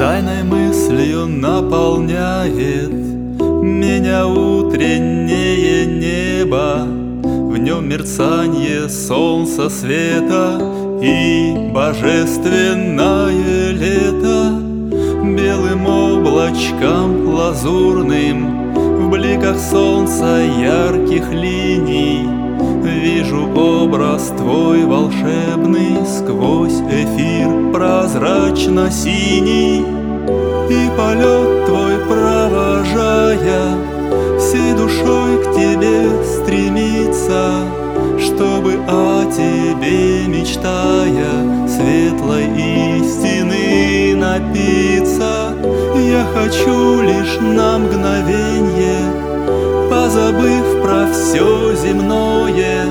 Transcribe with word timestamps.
Тайной 0.00 0.44
мыслью 0.44 1.26
наполняет 1.26 2.90
Меня 2.90 4.26
утреннее 4.26 5.84
небо. 5.84 6.86
В 7.22 7.58
нем 7.58 7.86
мерцание 7.86 8.88
солнца 8.88 9.68
света 9.68 10.58
И 11.02 11.68
божественное 11.70 13.72
лето. 13.72 14.29
Лазурным 17.50 18.74
В 18.74 19.10
бликах 19.10 19.58
солнца 19.58 20.40
ярких 20.40 21.32
линий. 21.32 22.28
Вижу 22.82 23.48
образ 23.56 24.32
твой 24.36 24.84
волшебный 24.84 26.06
Сквозь 26.06 26.80
эфир 26.88 27.72
прозрачно-синий. 27.72 29.84
И 30.70 30.88
полет 30.96 31.66
твой 31.66 31.98
провожая 32.08 33.74
Всей 34.38 34.72
душой 34.74 35.42
к 35.42 35.50
тебе 35.52 36.08
стремиться 36.24 37.64
Чтобы 38.20 38.78
о 38.86 39.24
тебе 39.24 40.28
мечтая 40.28 41.66
Светлой 41.66 42.46
истины 43.00 44.14
напиться 44.14 44.89
хочу 46.42 47.02
лишь 47.02 47.38
на 47.40 47.78
мгновенье 47.78 48.96
Позабыв 49.90 50.82
про 50.82 51.06
все 51.12 51.74
земное 51.76 52.86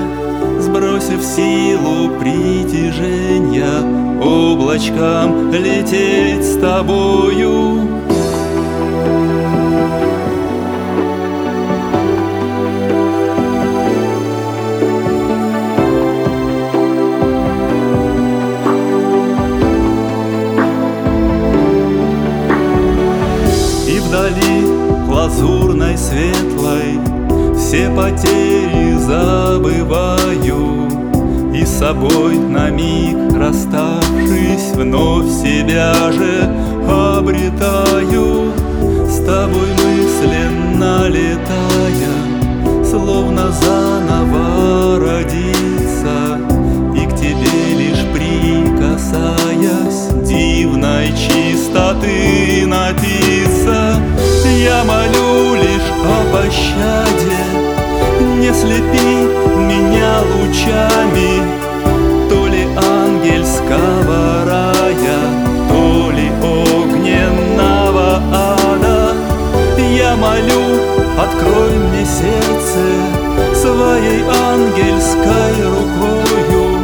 Сбросив 0.60 1.22
силу 1.22 2.10
притяжения 2.18 3.80
Облачкам 4.22 5.52
лететь 5.52 6.44
с 6.44 6.60
тобою 6.60 7.99
Все 27.70 27.88
потери 27.88 28.98
забываю 28.98 30.88
И 31.54 31.64
с 31.64 31.78
собой 31.78 32.36
на 32.36 32.68
миг 32.68 33.16
расставшись 33.38 34.72
Вновь 34.74 35.30
себя 35.30 35.94
же 36.10 36.52
обретаю. 36.90 38.50
С 39.08 39.24
тобой 39.24 39.68
мысленно 39.84 41.06
летая 41.06 42.16
Словно 42.84 43.52
заново 43.52 44.98
родиться 44.98 46.40
И 46.96 47.06
к 47.06 47.14
тебе 47.14 47.78
лишь 47.78 48.04
прикасаясь 48.12 50.08
Дивной 50.26 51.12
чистоты 51.12 52.66
напиться. 52.66 53.94
Я 54.58 54.82
молю 54.84 55.54
лишь 55.54 55.90
о 56.04 56.24
пощаде 56.32 57.09
Не 58.50 58.56
слепи 58.56 59.12
меня 59.70 60.22
лучами 60.22 61.40
То 62.28 62.48
ли 62.48 62.64
ангельского 62.64 64.44
рая 64.44 65.20
То 65.68 66.10
ли 66.10 66.28
огненного 66.42 68.20
ада 68.32 69.14
Я 69.78 70.16
молю, 70.16 70.64
открой 71.16 71.70
мне 71.78 72.04
сердце 72.04 72.82
Своей 73.54 74.24
ангельской 74.24 75.54
рукою. 75.62 76.80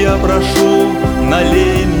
Я 0.00 0.16
прошу, 0.16 0.86
налей 1.28 1.84
мне 1.84 1.97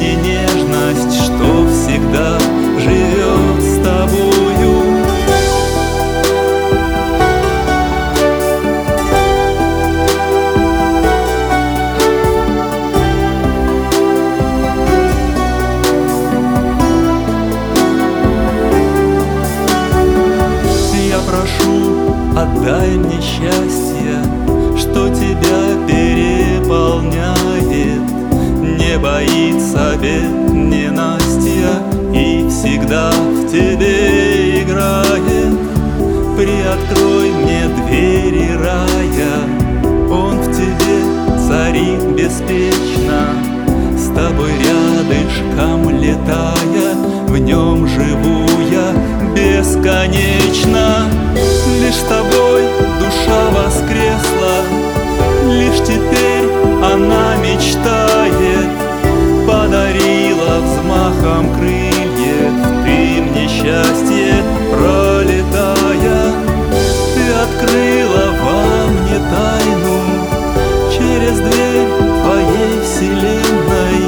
отдай 22.58 22.96
мне 22.96 23.20
счастье, 23.20 24.16
что 24.76 25.08
тебя 25.08 25.76
переполняет. 25.86 28.02
Не 28.78 28.98
боится 28.98 29.96
бед 30.00 30.52
ненастья 30.52 31.82
и 32.12 32.48
всегда 32.48 33.10
в 33.10 33.46
тебе 33.50 34.62
играет. 34.62 35.56
Приоткрой 36.36 37.30
мне 37.32 37.68
двери 37.82 38.50
рая, 38.62 39.36
он 40.10 40.34
в 40.38 40.46
тебе 40.52 40.98
царит 41.48 42.02
беспечно. 42.14 43.20
С 43.96 44.06
тобой 44.14 44.52
рядышком 44.52 45.90
летая, 45.90 46.94
в 47.26 47.36
нем 47.38 47.88
живу 47.88 48.46
я 48.70 48.92
бесконечно. 49.34 51.08
Лишь 51.80 51.94
с 51.94 52.02
тобой 52.02 52.47
через 71.18 71.40
дверь 71.40 71.88
твоей 72.22 72.80
вселенной 72.82 73.98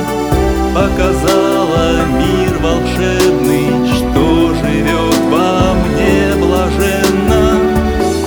Показала 0.74 2.06
мир 2.18 2.52
волшебный, 2.62 3.70
что 3.88 4.24
живет 4.54 5.20
во 5.30 5.74
мне 5.74 6.22
блаженно 6.38 7.42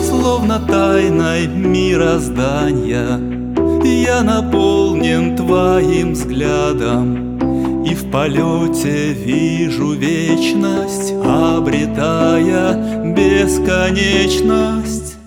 Словно 0.10 0.56
тайной 0.60 1.48
мироздания. 1.48 3.20
Я 3.84 4.24
наполнен 4.24 5.36
твоим 5.38 6.14
взглядом 6.14 7.38
И 7.86 7.94
в 7.96 8.12
полете 8.12 9.14
вижу 9.14 9.94
вечность, 9.94 11.14
обретая 11.24 12.76
бесконечность 13.16 15.18